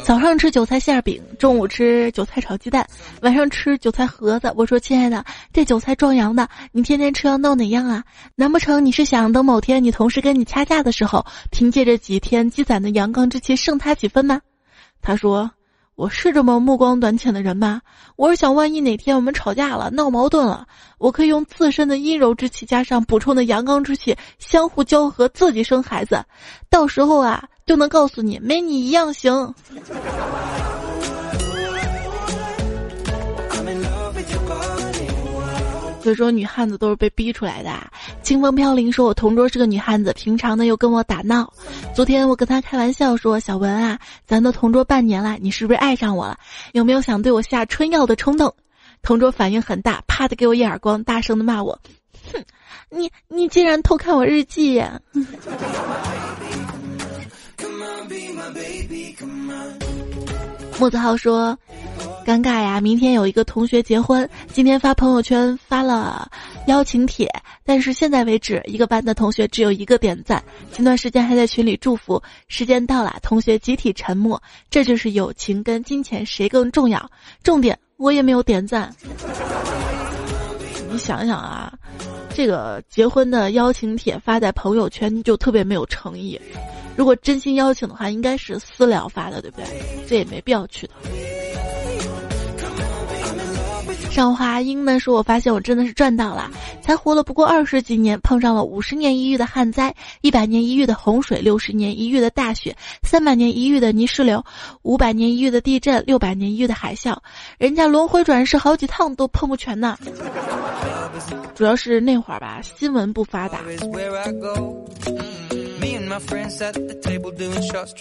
[0.05, 2.87] 早上吃韭菜馅饼，中午吃韭菜炒鸡蛋，
[3.23, 4.53] 晚上吃韭菜盒子。
[4.57, 8.05] 我说亲爱的，这韭菜壮阳的，你天天吃要闹哪样啊？
[8.35, 14.41] 难不成你是想等某天你同事跟你掐架的时候，凭借着几天积攒的阳刚之气胜他几分吗？
[15.03, 15.51] 他说
[15.95, 17.81] ：“我是这么目光短浅的人吗？
[18.17, 20.67] 我是想，万一哪天我们吵架了、闹矛盾了，
[20.99, 26.25] 我可以用自身的阴柔之气加上补充的阳刚之气，相互交合，自己生孩子，
[26.69, 29.55] 到时候啊，就能告诉你，没你一样行。”
[36.07, 37.91] 所以说，女汉子都是被逼出来的。
[38.23, 41.53] 清风飘零说：“我同桌是个女汉子，平常呢又跟我打闹。
[41.97, 46.39] 昨天我跟她开玩笑说：‘小文啊，咱都同桌半年了，你是不是爱上我了？
[46.71, 48.55] 有没有想对我下春药的冲动？’
[49.03, 51.81] 同桌反应很大，啪的给我一耳光，大声的骂我
[52.33, 52.41] ：‘哼，
[52.89, 54.81] 你你竟然偷看我日记！’
[60.79, 61.57] 木子浩说。”
[62.27, 62.81] 尴尬呀！
[62.81, 66.29] 明天有一个同学结婚，今天发朋友圈发了
[66.67, 70.43] 邀请帖，但是现在为止，一个班的同学只有一个点赞。
[70.73, 74.43] 前段时间还在群里祝福，时间到了，同学集体沉默。
[74.69, 77.09] 这就是友情跟金钱谁更重要？
[77.45, 78.93] 重点，我也没有点赞。
[80.91, 81.73] 你想想啊，
[82.35, 86.41] 这个结婚的邀请帖发在朋友圈就特别没有诚意。
[86.97, 89.67] 如果真心邀请的话，应该是私聊发的，对不对？
[90.09, 90.95] 这也没必要去的。
[94.11, 104.43] 上华英呢说：“我发现我真的是赚到了，才活了不过二十几年，碰上了五十年一遇的旱灾，一百年一遇的洪水，六十年一遇的大雪，三百年一遇的泥石流，
[104.81, 107.15] 五百年一遇的地震，六百年一遇的海啸，
[107.59, 109.99] 人家轮回转世好几趟都碰不全呢。
[111.55, 113.61] 主要是那会儿吧，新闻不发达。”
[116.07, 117.93] My friends at the table doing shots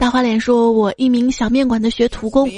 [0.00, 2.48] 大花脸说：“我一名小面馆的学徒工，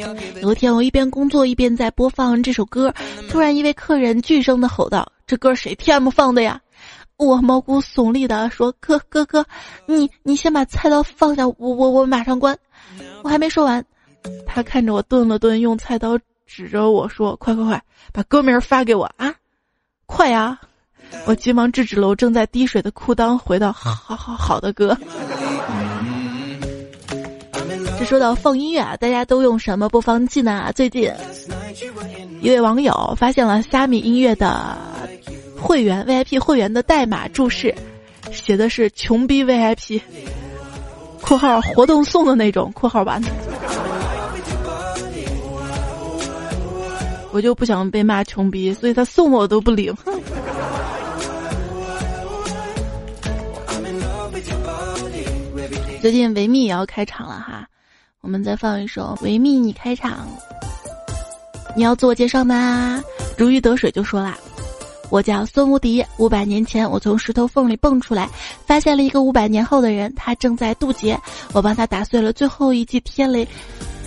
[0.40, 2.94] 有一天我一边工作一边在播放这首歌，
[3.28, 6.60] 突然一位客人巨声的吼道：‘这歌谁 TM 放的呀？’
[7.16, 9.44] 我毛骨悚立的说：‘哥哥哥，
[9.86, 12.56] 你你先把菜刀放下，我我我马上关。’
[13.22, 13.84] 我还没说完，
[14.46, 19.34] 他看着我顿了顿，用菜刀指着我说：‘快快快，把歌名发给我啊！
[20.06, 20.60] 快呀！’
[21.26, 24.96] 我急忙制止了我正在滴水的裤裆，回到好好好的歌。”
[27.98, 30.72] 这说到放音乐啊，大家都用什么播放器呢？
[30.74, 31.12] 最近，
[32.40, 34.78] 一位网友发现了虾米音乐的
[35.60, 37.74] 会员 VIP 会员的代码注释，
[38.32, 40.00] 写的是“穷逼 VIP”（
[41.20, 43.22] 括号活动送的那种）（括号完）。
[47.32, 49.94] 我就不想被骂穷逼，所以他送我都不领。
[56.00, 57.68] 最近维密也要开场了哈。
[58.22, 60.26] 我们再放一首《维密》，你开场。
[61.76, 63.02] 你要自我介绍吗？
[63.36, 64.38] 如鱼得水就说啦，
[65.10, 66.02] 我叫孙无敌。
[66.16, 68.30] 五百年前，我从石头缝里蹦出来，
[68.64, 71.20] 发现了一个五百年后的人，他正在渡劫。
[71.52, 73.46] 我帮他打碎了最后一记天雷，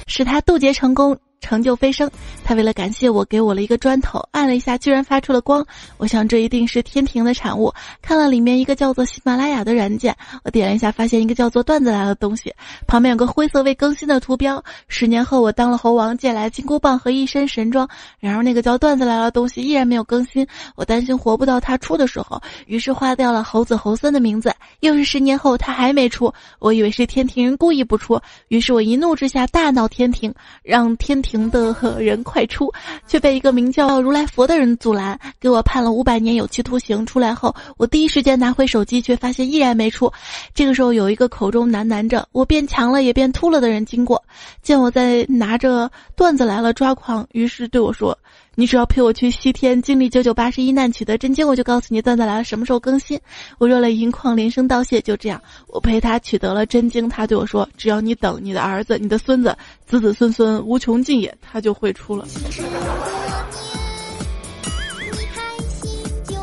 [0.08, 1.16] 使他渡劫成功。
[1.44, 2.10] 成就飞升，
[2.42, 5.64] 他为了感谢我，给我了一个砖头，按了一下，居然发出了光。
[5.98, 7.72] 我想这一定是天庭的产物。
[8.02, 10.16] 看了里面一个叫做喜马拉雅的软件，
[10.46, 12.54] 我点了一下，发现一个叫做段子来的东西，
[12.88, 14.64] 旁边有个灰色未更新的图标。
[14.88, 17.88] 十年后，我当了猴王，借来金箍棒和一身神装。
[18.22, 24.54] 然而那个叫段子来的东西依然没有更新，我担心活不到他出的时候，于是划掉了猴子猴孙的名字。
[24.80, 28.18] 又是十年后，他还没出，我以为是天庭人故意不出，
[28.48, 30.34] 于是我一怒之下大闹天庭，
[30.64, 31.33] 让天庭。
[31.50, 32.72] 的人快出，
[33.08, 37.06] 却被一个名叫如来佛的人阻拦，给我判了五百年有期徒刑。
[37.06, 40.12] 出来后，我第一时间拿回手机，却发现依然没出。
[40.54, 44.24] 这个时候，有一个口中喃喃着“我变强了，也变秃了”的人经过，
[44.62, 48.18] 见我在拿着段子来了抓狂，于是对我说。
[48.56, 53.20] 你只要陪我去西天，经历九九八十一难，取得真经，我就告诉你段子来了什么时候更新。
[53.58, 55.02] 我热泪盈眶，连声道谢。
[55.02, 57.10] 就这样，我陪他取得了真经。
[57.10, 62.28] 他对我说：“只要你等，你的儿子、你的孙子、子子孙孙无穷尽也，他就会出了。”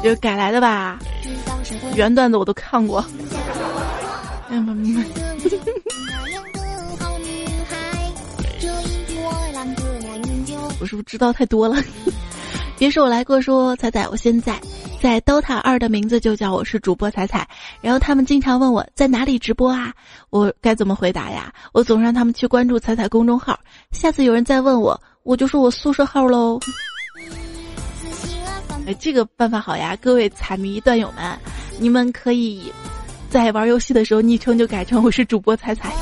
[0.02, 0.98] 就改来的吧？
[1.94, 3.04] 原段子我都看过。
[4.48, 5.04] 明白明
[10.80, 11.76] 我是不是知道太多了？
[12.78, 14.58] 别说我来过，说彩彩，我现在
[15.02, 17.46] 在 DOTA 二的名字就叫我是主播彩彩。
[17.82, 19.92] 然后他们经常问我在哪里直播啊，
[20.30, 21.52] 我该怎么回答呀？
[21.72, 23.60] 我总让他们去关注彩彩公众号。
[23.92, 26.58] 下次有人再问我，我就说我宿舍号喽。
[28.86, 31.38] 哎，这个办法好呀，各位彩迷段友们，
[31.78, 32.72] 你们可以
[33.28, 35.92] 在玩游戏的时候昵称就改成我是主播彩彩。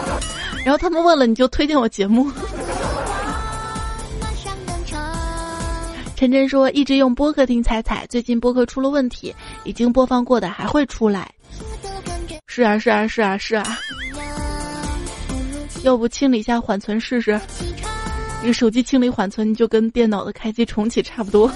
[0.64, 2.32] 然后他们问了，你就推荐我节目。
[6.14, 9.34] 陈真说：“一直用播客听彩彩，最近播客出了问题，
[9.64, 11.28] 已经播放过的还会出来。”
[12.46, 13.78] 是啊，是啊，是啊，是啊。
[15.82, 17.40] 要不清理一下缓存试试？
[18.40, 21.50] 这个手机清理缓存就跟电脑的开机重启差不多。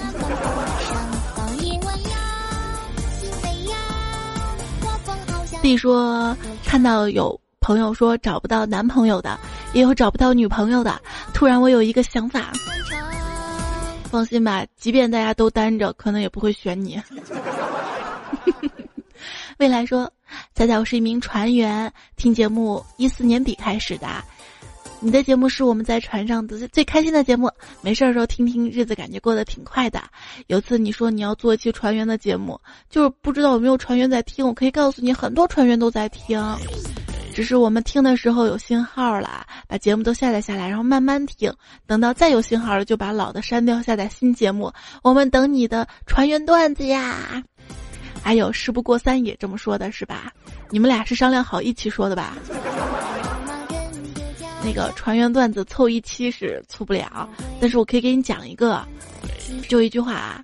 [5.61, 6.35] 弟说
[6.65, 9.39] 看到有朋友说找不到男朋友的，
[9.73, 10.99] 也有找不到女朋友的。
[11.33, 12.51] 突然我有一个想法。
[14.17, 16.99] 放心吧，即便大家都单着，可能也不会选你。
[19.59, 20.11] 未来说
[20.55, 24.07] ：“彩彩，我是一名船员，听节目一四年底开始的。
[24.99, 27.47] 你的节目是我们在船上的最开心的节目，
[27.81, 30.01] 没事的时候听听，日子感觉过得挺快的。
[30.47, 32.59] 有次你说你要做一期船员的节目，
[32.89, 34.47] 就是不知道有没有船员在听。
[34.47, 36.43] 我可以告诉你，很多船员都在听。”
[37.37, 41.53] 只是我们听的时候有信号了，把节目都下载下来，然后慢慢听。
[41.85, 44.73] 等到再有信号了，就把老的删掉，下载新节目。
[45.03, 47.43] 我们等你的船员段子呀！
[48.23, 50.33] 还有事不过三也这么说的是吧？
[50.71, 52.35] 你们俩是商量好一起说的吧？
[54.65, 57.29] 那个船员段子凑一期是凑不了，
[57.61, 58.83] 但是我可以给你讲一个，
[59.69, 60.43] 就一句话啊。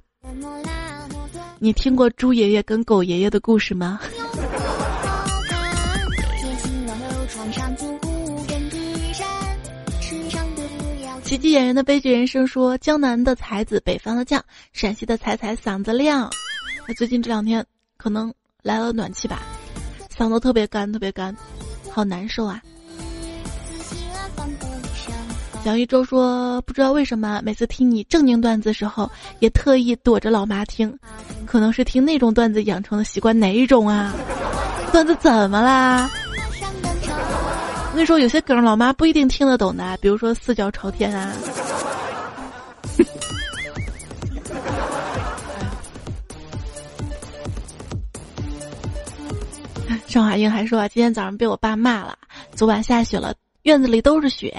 [1.58, 4.00] 你听过猪爷爷跟狗爷爷的故事吗？
[11.24, 16.30] 喜剧演员的悲剧人生说：江南的才子，北方的将，陕西的彩彩嗓子亮。
[16.88, 17.66] 那最近这两天
[17.98, 18.32] 可能
[18.62, 19.42] 来了暖气吧，
[20.16, 21.36] 嗓子特别干，特别干，
[21.90, 22.62] 好难受啊。
[25.66, 30.98] 蒋一周说：不知道为什么每次听你正经段子时候，也特意躲着老妈听，
[31.46, 33.38] 可能是听那种段子养成的习惯。
[33.38, 34.14] 哪一种啊？
[34.92, 36.10] 段子怎么啦？
[37.94, 41.32] 我跟你说，有些梗老妈不一定听得懂的，比如说四脚朝天啊。
[50.08, 52.18] 上海英还说，今天早上被我爸骂了，
[52.56, 53.32] 昨晚下雪了，
[53.64, 54.54] 院子里都是雪，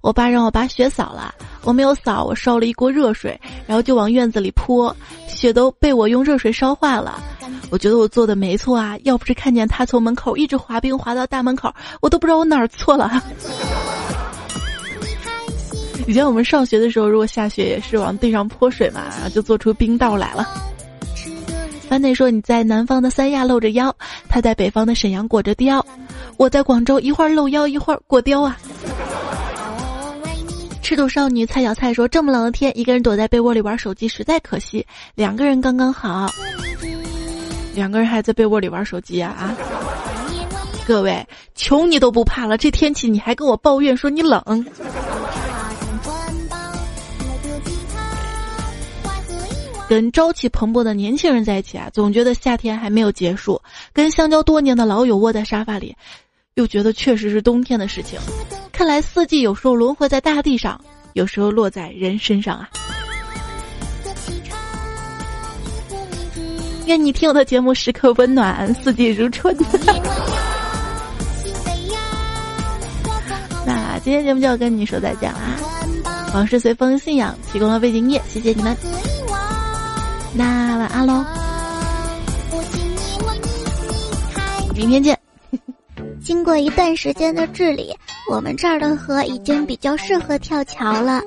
[0.00, 1.32] 我爸让我把雪扫了，
[1.62, 4.94] 我没有扫，我烧了一锅热水，然后就往院子里泼，
[5.28, 7.22] 雪都被我用热水烧坏了。
[7.70, 8.98] 我觉得我做的没错啊！
[9.04, 13.08] 要不是看见他从门口一直滑冰滑到大门口，我都不知道我哪儿错了。
[16.08, 20.44] 以前我们上学的时候，如果下雪也是往地上泼水嘛，就做出冰道来了。
[21.88, 23.94] 班内说你在南方的三亚露着腰，
[24.28, 25.82] 他在北方的沈阳裹着貂，
[26.36, 28.56] 我在广州一会儿露腰一会儿裹貂啊。
[30.82, 36.30] 赤兔少女蔡小蔡说这么冷的天，一个人躲在被窝里玩手机实在可惜，两个人刚刚好。
[37.74, 39.56] 两个人还在被窝里玩手机啊啊！
[40.86, 41.24] 各位，
[41.54, 44.42] 求你都不怕了，这天气你还跟我抱怨说你冷。
[49.88, 53.58] 跟朝气蓬勃的年轻人在一起啊，总觉得夏天还没有结束；
[53.92, 55.96] 跟相交多年的老友窝在沙发里，
[56.54, 58.20] 又觉得确实是冬天的事情。
[58.70, 60.78] 看来四季有时候轮回在大地上，
[61.14, 62.68] 有时候落在人身上啊。
[66.84, 69.56] 愿你听我的节目时刻温暖，四季如春。
[73.66, 75.56] 那今天节目就要跟你说再见啦！
[76.34, 78.76] 往事随风，信仰提供了背景音乐，谢谢你们。
[80.38, 81.24] 那晚安喽，
[84.72, 85.18] 明天见。
[86.22, 87.92] 经过一段时间的治理，
[88.30, 91.20] 我们这儿的河已经比较适合跳桥了。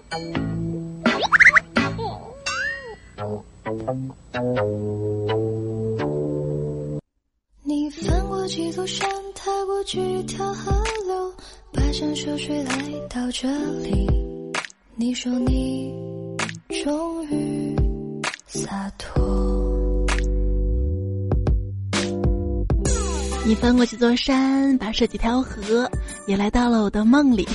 [7.64, 10.72] 你翻过几座山，踏过几条河
[11.06, 11.34] 流，
[11.74, 12.72] 跋山涉水来
[13.10, 13.50] 到这
[13.82, 14.10] 里。
[14.96, 15.94] 你说你
[16.86, 17.21] 终于
[18.54, 20.06] 洒脱。
[23.46, 25.90] 你翻过几座山，跋涉几条河，
[26.28, 27.48] 也来到了我的梦里。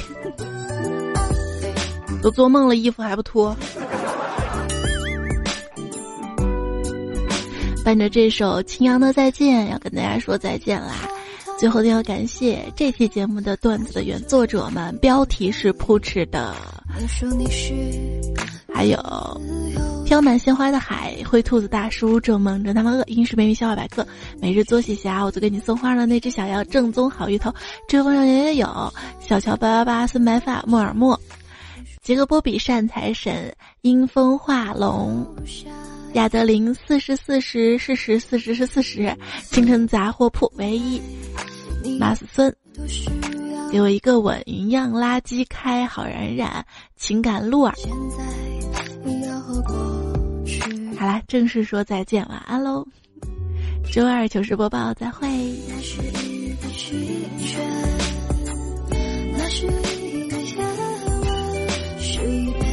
[2.22, 3.54] 都做梦了，衣服还不脱。
[7.84, 11.08] 伴着这首青阳的再见，要跟大家说再见啦。
[11.58, 16.54] 最后要感谢这期节目的段子的原作者们，标题是扑哧的，
[18.72, 18.98] 还有
[20.06, 24.06] 飘满鲜花的海、灰兔子大叔、正梦着他们饿、英式美女笑话百科、
[24.40, 27.52] 每日作喜侠、我就给你送花了那只小妖、正宗好芋头、
[27.88, 28.68] 追风少年也有、
[29.18, 31.20] 小乔八八八、孙白发、莫尔默、
[32.02, 33.52] 杰克波比善财神、
[33.82, 35.26] 阴风化龙。
[36.12, 39.12] 亚德林四十四十是十四十是四十，
[39.50, 41.02] 清晨杂货铺唯一，
[41.98, 42.54] 马思孙，
[43.72, 46.64] 给我一个吻，云样垃圾开好冉冉，
[46.96, 47.74] 情感鹿儿。
[50.98, 52.86] 好啦，正式说再见，晚安喽！
[53.92, 55.28] 周二糗事播报，再会。
[55.68, 56.98] 那是一个清
[57.46, 57.62] 晨，
[59.36, 60.56] 那是一个夜
[61.22, 61.28] 晚，
[62.00, 62.66] 是一杯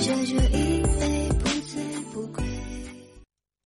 [0.00, 0.73] 接着一。